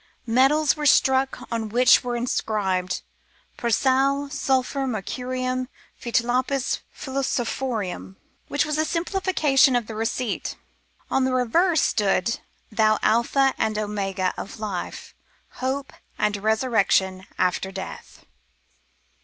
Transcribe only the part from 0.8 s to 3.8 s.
struck on which were inscribed" Per